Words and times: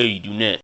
ایدونه. 0.00 0.58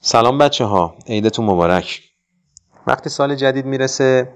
سلام 0.00 0.38
بچه 0.38 0.64
ها 0.64 0.94
عیدتون 1.06 1.46
مبارک. 1.46 2.02
وقتی 2.86 3.10
سال 3.10 3.34
جدید 3.34 3.66
می‌رسه 3.66 4.34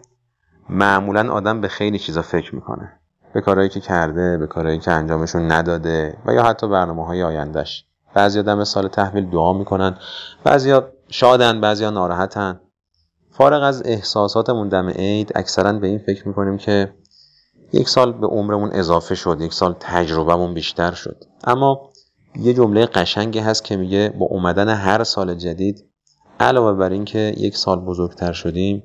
معمولا 0.68 1.32
آدم 1.32 1.61
به 1.61 1.68
خیلی 1.68 1.99
چیزا 1.99 2.22
فکر 2.22 2.54
می‌کنه. 2.54 3.00
به 3.35 3.40
کارهایی 3.40 3.68
که 3.68 3.80
کرده 3.80 4.39
به 4.39 4.46
کارهایی 4.46 4.79
که 4.79 4.90
انجامشون 4.90 5.53
نداده 5.53 6.18
و 6.26 6.32
یا 6.32 6.43
حتی 6.43 6.68
برنامه 6.68 7.07
های 7.07 7.22
آیندهش 7.22 7.85
بعضی 8.14 8.39
آدم 8.39 8.64
سال 8.64 8.89
تحویل 8.89 9.30
دعا 9.30 9.53
می‌کنن 9.53 9.98
بعضیا 10.44 10.93
شادن 11.08 11.61
بعضیا 11.61 11.90
ناراحتن. 11.90 12.61
فارغ 13.31 13.62
از 13.62 13.82
احساساتمون 13.84 14.68
دم 14.68 14.89
عید 14.89 15.32
اکثرا 15.34 15.72
به 15.72 15.86
این 15.86 15.98
فکر 15.98 16.29
می‌کنیم 16.29 16.57
که 16.57 16.94
یک 17.72 17.89
سال 17.89 18.12
به 18.12 18.26
عمرمون 18.26 18.71
اضافه 18.72 19.14
شد 19.14 19.40
یک 19.40 19.53
سال 19.53 19.76
تجربهمون 19.81 20.54
بیشتر 20.54 20.93
شد. 20.93 21.25
اما 21.44 21.90
یه 22.36 22.54
جمله 22.54 22.86
قشنگی 22.86 23.39
هست 23.39 23.64
که 23.64 23.76
میگه 23.76 24.14
با 24.18 24.26
اومدن 24.26 24.68
هر 24.68 25.04
سال 25.04 25.34
جدید 25.34 25.84
علاوه 26.40 26.79
بر 26.79 26.90
اینکه 26.90 27.34
یک 27.36 27.56
سال 27.56 27.81
بزرگتر 27.81 28.32
شدیم 28.32 28.82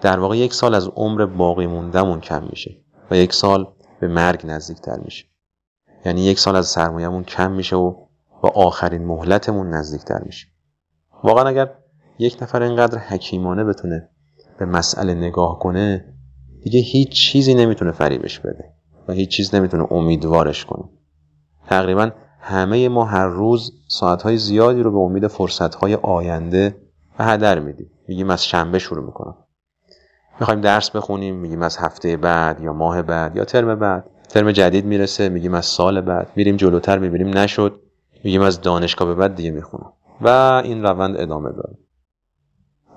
در 0.00 0.18
واقع 0.18 0.36
یک 0.36 0.54
سال 0.54 0.74
از 0.74 0.88
عمر 0.88 1.26
باقی 1.26 1.66
موندهمون 1.66 2.20
کم 2.20 2.42
میشه 2.50 2.76
و 3.10 3.16
یک 3.16 3.32
سال 3.32 3.66
به 4.00 4.08
مرگ 4.08 4.40
نزدیکتر 4.44 4.98
میشه. 5.04 5.24
یعنی 6.06 6.24
یک 6.24 6.38
سال 6.38 6.56
از 6.56 6.66
سرمایهمون 6.66 7.24
کم 7.24 7.52
میشه 7.52 7.76
و 7.76 8.03
با 8.44 8.50
آخرین 8.50 9.04
مهلتمون 9.04 9.70
نزدیکتر 9.74 10.22
میشه 10.26 10.46
واقعا 11.22 11.48
اگر 11.48 11.70
یک 12.18 12.38
نفر 12.42 12.62
اینقدر 12.62 12.98
حکیمانه 12.98 13.64
بتونه 13.64 14.08
به 14.58 14.66
مسئله 14.66 15.14
نگاه 15.14 15.58
کنه 15.58 16.14
دیگه 16.62 16.80
هیچ 16.80 17.10
چیزی 17.10 17.54
نمی‌تونه 17.54 17.92
فریبش 17.92 18.38
بده 18.38 18.64
و 19.08 19.12
هیچ 19.12 19.30
چیز 19.30 19.54
نمی‌تونه 19.54 19.92
امیدوارش 19.92 20.64
کنه. 20.64 20.84
تقریبا 21.68 22.10
همه 22.40 22.88
ما 22.88 23.04
هر 23.04 23.26
روز 23.26 23.72
ساعتهای 23.88 24.36
زیادی 24.36 24.82
رو 24.82 24.92
به 24.92 24.98
امید 24.98 25.26
فرصتهای 25.26 25.94
آینده 25.94 26.76
و 27.18 27.24
هدر 27.24 27.58
میدیم. 27.58 27.90
میگیم 28.08 28.30
از 28.30 28.46
شنبه 28.46 28.78
شروع 28.78 29.04
می‌کنم. 29.04 29.36
می‌خوایم 30.40 30.60
درس 30.60 30.90
بخونیم 30.90 31.36
میگیم 31.36 31.62
از 31.62 31.76
هفته 31.76 32.16
بعد 32.16 32.60
یا 32.60 32.72
ماه 32.72 33.02
بعد 33.02 33.36
یا 33.36 33.44
ترم 33.44 33.78
بعد. 33.78 34.10
ترم 34.28 34.52
جدید 34.52 34.84
می‌رسه 34.84 35.28
میگیم 35.28 35.54
از 35.54 35.66
سال 35.66 36.00
بعد. 36.00 36.30
میریم 36.36 36.56
جلوتر 36.56 36.98
می‌بینیم 36.98 37.38
نشد. 37.38 37.83
میگیم 38.24 38.42
از 38.42 38.60
دانشگاه 38.60 39.08
به 39.08 39.14
بعد 39.14 39.34
دیگه 39.34 39.50
می‌خونم. 39.50 39.92
و 40.20 40.28
این 40.64 40.82
روند 40.82 41.20
ادامه 41.20 41.52
داره. 41.52 41.78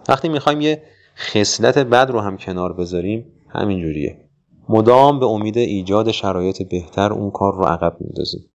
وقتی 0.09 0.29
می‌خوایم 0.29 0.61
یه 0.61 0.83
خصلت 1.17 1.77
بد 1.77 2.09
رو 2.11 2.19
هم 2.19 2.37
کنار 2.37 2.73
بذاریم 2.73 3.25
همین 3.49 3.81
جوریه 3.81 4.29
مدام 4.69 5.19
به 5.19 5.25
امید 5.25 5.57
ایجاد 5.57 6.11
شرایط 6.11 6.69
بهتر 6.69 7.13
اون 7.13 7.31
کار 7.31 7.55
رو 7.55 7.63
عقب 7.63 7.97
میندازیم 7.99 8.49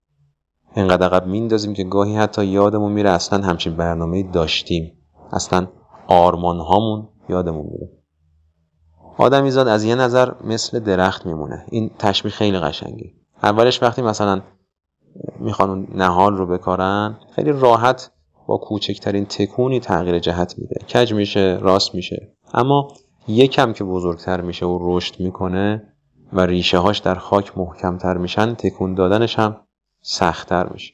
انقدر 0.75 1.05
عقب 1.05 1.27
میندازیم 1.27 1.73
که 1.73 1.83
گاهی 1.83 2.16
حتی 2.16 2.45
یادمون 2.45 2.92
میره 2.92 3.09
اصلا 3.09 3.44
همچین 3.44 3.75
برنامه 3.75 4.23
داشتیم. 4.23 4.92
اصلا 5.31 5.67
آرمان 6.08 6.59
هامون 6.59 7.08
یادمون 7.30 7.66
میره. 7.66 7.89
آدمی 9.17 9.52
زاد 9.52 9.67
از 9.67 9.83
یه 9.83 9.95
نظر 9.95 10.31
مثل 10.44 10.80
درخت 10.80 11.25
میمونه. 11.25 11.66
این 11.69 11.92
تشبیه 11.99 12.31
خیلی 12.31 12.59
قشنگه. 12.59 13.14
اولش 13.44 13.83
وقتی 13.83 14.02
مثلا 14.02 14.42
می‌خوان 15.40 15.88
نهال 15.95 16.38
رو 16.38 16.45
بکارن 16.45 17.17
خیلی 17.36 17.52
راحت 17.52 18.12
با 18.48 18.58
کوچکترین 18.58 19.26
تکونی 19.26 19.80
تغییر 19.80 20.20
جهت 20.20 20.56
میده. 20.58 20.86
کج 20.86 21.14
میشه 21.14 21.58
راست 21.62 21.95
میشه. 21.95 22.32
اما 22.54 22.88
یکم 23.27 23.73
که 23.73 23.83
بزرگتر 23.83 24.42
میشه 24.42 24.66
و 24.66 24.77
رشد 24.82 25.20
می‌کنه 25.20 25.94
و 26.33 26.42
ریشه 26.45 26.77
هاش 26.77 27.00
در 27.00 27.16
خاک 27.16 27.58
محکمتر 27.58 28.17
میشن 28.17 28.55
تکون 28.55 28.95
دادنش 28.95 29.39
هم 29.39 29.58
سختتر 30.02 30.70
میشه. 30.70 30.94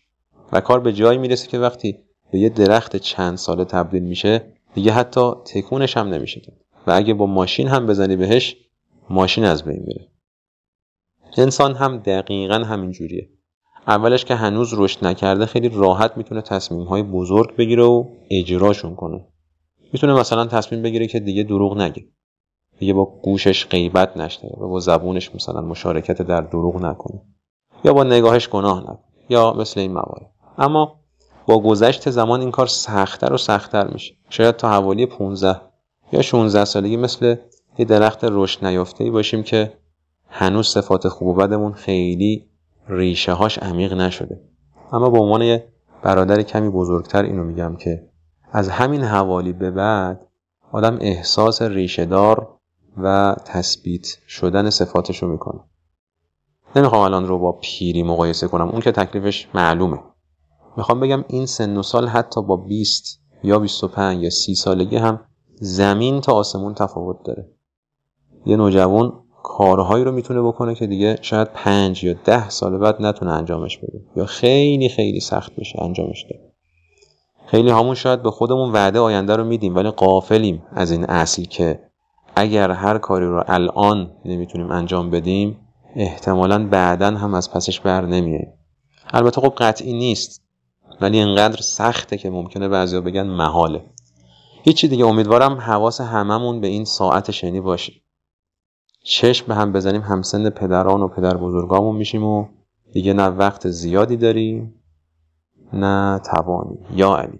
و 0.51 0.61
کار 0.61 0.79
به 0.79 0.93
جایی 0.93 1.17
می‌رسه 1.17 1.47
که 1.47 1.59
وقتی 1.59 1.99
به 2.31 2.39
یه 2.39 2.49
درخت 2.49 2.95
چند 2.95 3.37
ساله 3.37 3.65
تبدیل 3.65 4.03
میشه 4.03 4.53
دیگه 4.73 4.91
حتی 4.91 5.31
تکونش 5.45 5.97
هم 5.97 6.07
نمیشه 6.07 6.41
و 6.87 6.91
اگه 6.91 7.13
با 7.13 7.25
ماشین 7.25 7.67
هم 7.67 7.85
بزنی 7.85 8.15
بهش 8.15 8.55
ماشین 9.09 9.43
از 9.43 9.63
بین 9.63 9.83
میره. 9.87 10.07
انسان 11.37 11.75
هم 11.75 11.97
دقیقا 11.97 12.55
همین 12.55 12.91
جوریه. 12.91 13.29
اولش 13.87 14.25
که 14.25 14.35
هنوز 14.35 14.73
رشد 14.73 15.05
نکرده 15.05 15.45
خیلی 15.45 15.69
راحت 15.69 16.17
می‌تونه 16.17 16.41
تصمیم 16.41 16.83
های 16.83 17.03
بزرگ 17.03 17.55
بگیره 17.55 17.83
و 17.83 18.05
اجراشون 18.31 18.95
کنه. 18.95 19.25
می‌تونه 19.93 20.13
مثلا 20.13 20.45
تصمیم 20.45 20.81
بگیره 20.81 21.07
که 21.07 21.19
دیگه 21.19 21.43
دروغ 21.43 21.77
نگه. 21.77 22.05
دیگه 22.79 22.93
با 22.93 23.05
گوشش 23.23 23.65
غیبت 23.67 24.17
نشته 24.17 24.47
و 24.47 24.67
با 24.67 24.79
زبونش 24.79 25.35
مثلا 25.35 25.61
مشارکت 25.61 26.21
در 26.21 26.41
دروغ 26.41 26.75
نکنه. 26.75 27.21
یا 27.83 27.93
با 27.93 28.03
نگاهش 28.03 28.49
گناه 28.49 28.81
نکنه. 28.81 28.99
یا 29.29 29.53
مثل 29.53 29.79
این 29.79 29.91
موارد. 29.91 30.31
اما 30.57 30.99
با 31.47 31.59
گذشت 31.59 32.09
زمان 32.09 32.41
این 32.41 32.51
کار 32.51 32.67
سختتر 32.67 33.33
و 33.33 33.37
سختتر 33.37 33.87
میشه. 33.87 34.13
شاید 34.29 34.55
تا 34.55 34.69
حوالی 34.69 35.05
15 35.05 35.61
یا 36.11 36.21
16 36.21 36.65
سالگی 36.65 36.97
مثل 36.97 37.35
یه 37.77 37.85
درخت 37.85 38.19
رشد 38.23 38.65
نیافته 38.65 39.11
باشیم 39.11 39.43
که 39.43 39.73
هنوز 40.29 40.67
صفات 40.67 41.07
خوب 41.07 41.27
و 41.27 41.33
بدمون 41.33 41.73
خیلی 41.73 42.45
ریشه 42.89 43.33
هاش 43.33 43.59
عمیق 43.59 43.93
نشده. 43.93 44.41
اما 44.91 45.09
به 45.09 45.17
عنوان 45.19 45.41
یه 45.41 45.67
برادر 46.03 46.41
کمی 46.41 46.69
بزرگتر 46.69 47.23
اینو 47.23 47.43
میگم 47.43 47.75
که 47.75 48.09
از 48.51 48.69
همین 48.69 49.03
حوالی 49.03 49.53
به 49.53 49.71
بعد 49.71 50.27
آدم 50.71 50.97
احساس 51.01 51.61
ریشه 51.61 52.05
دار 52.05 52.57
و 52.97 53.35
تثبیت 53.45 54.07
شدن 54.27 54.69
صفاتشو 54.69 55.27
می‌کنه. 55.27 55.59
نمی‌خوام 56.75 57.01
الان 57.01 57.27
رو 57.27 57.39
با 57.39 57.51
پیری 57.51 58.03
مقایسه 58.03 58.47
کنم. 58.47 58.67
اون 58.69 58.81
که 58.81 58.91
تکلیفش 58.91 59.47
معلومه. 59.53 59.99
می‌خوام 60.77 60.99
بگم 60.99 61.23
این 61.27 61.45
سن 61.45 61.77
و 61.77 61.83
سال 61.83 62.07
حتی 62.07 62.41
با 62.41 62.57
20 62.57 63.21
یا 63.43 63.59
25 63.59 64.23
یا 64.23 64.29
30 64.29 64.55
سالگی 64.55 64.97
هم 64.97 65.19
زمین 65.55 66.21
تا 66.21 66.33
آسمون 66.33 66.73
تفاوت 66.73 67.17
داره. 67.25 67.49
یه 68.45 68.55
نوجوان 68.55 69.23
کارهایی 69.47 70.03
رو 70.03 70.11
می‌تونه 70.11 70.41
بکنه 70.41 70.75
که 70.75 70.87
دیگه 70.87 71.17
شاید 71.21 71.47
پنج 71.53 72.03
یا 72.03 72.13
ده 72.25 72.49
سال 72.49 72.77
بعد 72.77 73.01
نتونه 73.01 73.31
انجامش 73.31 73.77
بده. 73.77 74.01
یا 74.15 74.25
خیلی 74.25 74.89
خیلی 74.89 75.19
سخت 75.19 75.55
بشه 75.55 75.83
انجامش 75.83 76.25
ده 76.29 76.39
خیلی 77.45 77.69
همون 77.69 77.95
شاید 77.95 78.23
به 78.23 78.31
خودمون 78.31 78.71
وعده 78.71 78.99
آینده 78.99 79.35
رو 79.35 79.43
میدیم 79.43 79.75
ولی 79.75 79.89
قافلیم 79.89 80.63
از 80.71 80.91
این 80.91 81.05
اصل 81.05 81.43
که 81.43 81.79
اگر 82.35 82.71
هر 82.71 82.97
کاری 82.97 83.25
رو 83.25 83.43
الان 83.47 84.11
نمی‌تونیم 84.25 84.71
انجام 84.71 85.09
بدیم 85.09 85.57
احتمالا 85.95 86.67
بعدا 86.67 87.07
هم 87.07 87.33
از 87.33 87.51
پسش 87.51 87.79
بر 87.79 88.05
نمیاییم 88.05 88.53
البته 89.13 89.41
خب 89.41 89.53
قطعی 89.57 89.93
نیست 89.93 90.41
ولی 91.01 91.17
اینقدر 91.17 91.61
سخته 91.61 92.17
که 92.17 92.29
ممکنه 92.29 92.67
بعضیا 92.67 93.01
بگن 93.01 93.27
محاله. 93.27 93.81
هیچی 94.63 94.87
دیگه 94.87 95.05
امیدوارم 95.05 95.53
حواس 95.53 96.01
هممون 96.01 96.61
به 96.61 96.67
این 96.67 96.85
ساعت 96.85 97.31
شنی 97.31 97.61
باشه. 97.61 97.93
چشم 99.09 99.47
به 99.47 99.55
هم 99.55 99.71
بزنیم 99.71 100.01
همسن 100.01 100.49
پدران 100.49 101.01
و 101.01 101.07
پدر 101.07 101.37
بزرگامون 101.37 101.95
میشیم 101.95 102.23
و 102.23 102.47
دیگه 102.93 103.13
نه 103.13 103.27
وقت 103.27 103.69
زیادی 103.69 104.17
داریم 104.17 104.73
نه 105.73 106.19
توانی. 106.19 106.77
یا 106.95 107.15
علی. 107.15 107.39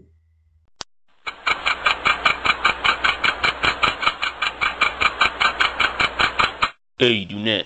ایدونه 6.99 7.65